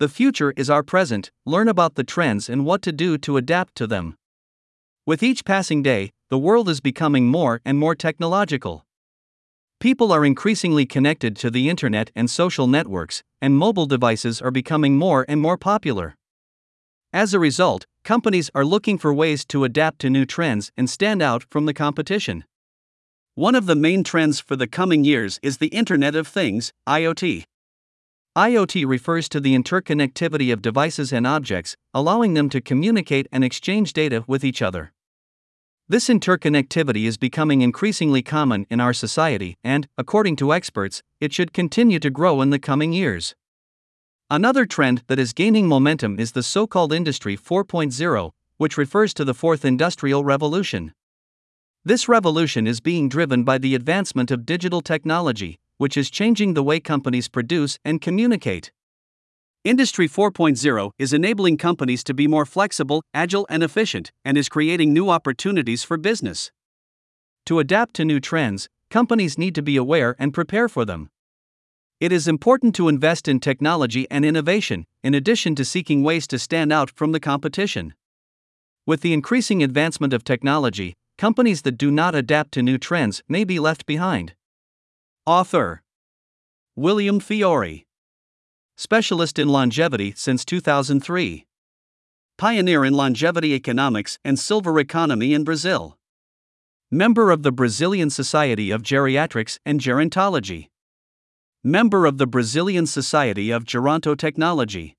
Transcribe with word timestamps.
The 0.00 0.08
future 0.08 0.54
is 0.56 0.70
our 0.70 0.82
present, 0.82 1.30
learn 1.44 1.68
about 1.68 1.94
the 1.94 2.04
trends 2.04 2.48
and 2.48 2.64
what 2.64 2.80
to 2.82 2.90
do 2.90 3.18
to 3.18 3.36
adapt 3.36 3.74
to 3.74 3.86
them. 3.86 4.16
With 5.04 5.22
each 5.22 5.44
passing 5.44 5.82
day, 5.82 6.10
the 6.30 6.38
world 6.38 6.70
is 6.70 6.80
becoming 6.80 7.26
more 7.26 7.60
and 7.66 7.78
more 7.78 7.94
technological. 7.94 8.86
People 9.78 10.10
are 10.10 10.24
increasingly 10.24 10.86
connected 10.86 11.36
to 11.36 11.50
the 11.50 11.68
internet 11.68 12.10
and 12.16 12.30
social 12.30 12.66
networks, 12.66 13.22
and 13.42 13.58
mobile 13.58 13.84
devices 13.84 14.40
are 14.40 14.50
becoming 14.50 14.96
more 14.96 15.26
and 15.28 15.38
more 15.38 15.58
popular. 15.58 16.16
As 17.12 17.34
a 17.34 17.38
result, 17.38 17.84
companies 18.02 18.50
are 18.54 18.64
looking 18.64 18.96
for 18.96 19.12
ways 19.12 19.44
to 19.46 19.64
adapt 19.64 19.98
to 19.98 20.08
new 20.08 20.24
trends 20.24 20.72
and 20.78 20.88
stand 20.88 21.20
out 21.20 21.44
from 21.50 21.66
the 21.66 21.74
competition. 21.74 22.44
One 23.34 23.54
of 23.54 23.66
the 23.66 23.76
main 23.76 24.02
trends 24.02 24.40
for 24.40 24.56
the 24.56 24.66
coming 24.66 25.04
years 25.04 25.38
is 25.42 25.58
the 25.58 25.68
Internet 25.68 26.14
of 26.14 26.26
Things, 26.26 26.72
IoT. 26.88 27.44
IoT 28.36 28.86
refers 28.86 29.28
to 29.28 29.40
the 29.40 29.58
interconnectivity 29.58 30.52
of 30.52 30.62
devices 30.62 31.12
and 31.12 31.26
objects, 31.26 31.76
allowing 31.92 32.34
them 32.34 32.48
to 32.50 32.60
communicate 32.60 33.26
and 33.32 33.42
exchange 33.42 33.92
data 33.92 34.22
with 34.28 34.44
each 34.44 34.62
other. 34.62 34.92
This 35.88 36.08
interconnectivity 36.08 37.06
is 37.06 37.16
becoming 37.16 37.60
increasingly 37.60 38.22
common 38.22 38.66
in 38.70 38.78
our 38.78 38.92
society, 38.92 39.58
and, 39.64 39.88
according 39.98 40.36
to 40.36 40.52
experts, 40.52 41.02
it 41.20 41.32
should 41.32 41.52
continue 41.52 41.98
to 41.98 42.08
grow 42.08 42.40
in 42.40 42.50
the 42.50 42.60
coming 42.60 42.92
years. 42.92 43.34
Another 44.30 44.64
trend 44.64 45.02
that 45.08 45.18
is 45.18 45.32
gaining 45.32 45.66
momentum 45.66 46.20
is 46.20 46.30
the 46.30 46.44
so 46.44 46.68
called 46.68 46.92
Industry 46.92 47.36
4.0, 47.36 48.30
which 48.58 48.78
refers 48.78 49.12
to 49.14 49.24
the 49.24 49.34
fourth 49.34 49.64
industrial 49.64 50.22
revolution. 50.22 50.94
This 51.84 52.08
revolution 52.08 52.68
is 52.68 52.80
being 52.80 53.08
driven 53.08 53.42
by 53.42 53.58
the 53.58 53.74
advancement 53.74 54.30
of 54.30 54.46
digital 54.46 54.82
technology, 54.82 55.58
which 55.80 55.96
is 55.96 56.10
changing 56.10 56.52
the 56.52 56.62
way 56.62 56.78
companies 56.78 57.26
produce 57.26 57.78
and 57.86 58.02
communicate. 58.02 58.70
Industry 59.64 60.06
4.0 60.06 60.90
is 60.98 61.14
enabling 61.14 61.56
companies 61.56 62.04
to 62.04 62.12
be 62.12 62.26
more 62.26 62.44
flexible, 62.44 63.02
agile, 63.14 63.46
and 63.48 63.62
efficient, 63.62 64.12
and 64.22 64.36
is 64.36 64.50
creating 64.50 64.92
new 64.92 65.08
opportunities 65.08 65.82
for 65.82 65.96
business. 65.96 66.52
To 67.46 67.60
adapt 67.60 67.94
to 67.94 68.04
new 68.04 68.20
trends, 68.20 68.68
companies 68.90 69.38
need 69.38 69.54
to 69.54 69.62
be 69.62 69.78
aware 69.78 70.16
and 70.18 70.34
prepare 70.34 70.68
for 70.68 70.84
them. 70.84 71.08
It 71.98 72.12
is 72.12 72.28
important 72.28 72.74
to 72.74 72.88
invest 72.88 73.26
in 73.26 73.40
technology 73.40 74.06
and 74.10 74.22
innovation, 74.22 74.84
in 75.02 75.14
addition 75.14 75.54
to 75.54 75.64
seeking 75.64 76.02
ways 76.02 76.26
to 76.26 76.38
stand 76.38 76.74
out 76.74 76.90
from 76.90 77.12
the 77.12 77.20
competition. 77.20 77.94
With 78.84 79.00
the 79.00 79.14
increasing 79.14 79.62
advancement 79.62 80.12
of 80.12 80.24
technology, 80.24 80.92
companies 81.16 81.62
that 81.62 81.78
do 81.78 81.90
not 81.90 82.14
adapt 82.14 82.52
to 82.52 82.62
new 82.62 82.76
trends 82.76 83.22
may 83.30 83.44
be 83.44 83.58
left 83.58 83.86
behind. 83.86 84.34
Author 85.26 85.82
William 86.76 87.20
Fiori 87.20 87.86
specialist 88.78 89.38
in 89.38 89.50
longevity 89.50 90.14
since 90.16 90.42
2003. 90.46 91.44
Pioneer 92.38 92.86
in 92.86 92.94
longevity 92.94 93.52
economics 93.52 94.18
and 94.24 94.38
silver 94.38 94.80
economy 94.80 95.34
in 95.34 95.44
Brazil. 95.44 95.98
Member 96.90 97.30
of 97.30 97.42
the 97.42 97.52
Brazilian 97.52 98.08
Society 98.08 98.70
of 98.70 98.82
Geriatrics 98.82 99.58
and 99.66 99.78
Gerontology. 99.78 100.68
Member 101.62 102.06
of 102.06 102.16
the 102.16 102.26
Brazilian 102.26 102.86
Society 102.86 103.50
of 103.50 103.64
Gerontotechnology. 103.64 104.94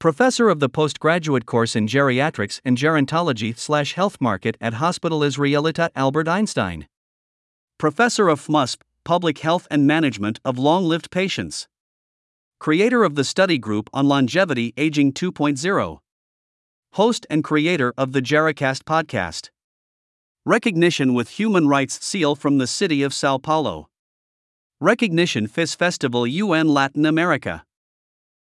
Professor 0.00 0.48
of 0.48 0.58
the 0.58 0.68
postgraduate 0.68 1.46
course 1.46 1.76
in 1.76 1.86
geriatrics 1.86 2.60
and 2.64 2.76
gerontology 2.76 3.56
slash 3.56 3.94
health 3.94 4.16
market 4.20 4.56
at 4.60 4.74
Hospital 4.74 5.20
Israelita 5.20 5.90
Albert 5.94 6.26
Einstein. 6.26 6.88
Professor 7.78 8.28
of 8.28 8.44
FMUSP, 8.44 8.80
Public 9.04 9.38
Health 9.38 9.66
and 9.70 9.86
Management 9.86 10.40
of 10.44 10.58
Long 10.58 10.84
Lived 10.84 11.10
Patients 11.10 11.68
creator 12.60 13.04
of 13.04 13.14
the 13.14 13.24
study 13.24 13.56
group 13.56 13.88
on 13.94 14.06
longevity 14.06 14.74
aging 14.76 15.14
2.0, 15.14 15.98
host 16.92 17.26
and 17.30 17.42
creator 17.42 17.94
of 17.96 18.12
the 18.12 18.20
Gerocast 18.20 18.82
podcast. 18.82 19.48
Recognition 20.44 21.14
with 21.14 21.30
Human 21.30 21.68
Rights 21.68 22.04
Seal 22.04 22.34
from 22.34 22.58
the 22.58 22.66
City 22.66 23.02
of 23.02 23.14
Sao 23.14 23.38
Paulo. 23.38 23.88
Recognition 24.78 25.46
FIS 25.46 25.74
Festival 25.74 26.26
UN 26.26 26.68
Latin 26.68 27.06
America. 27.06 27.64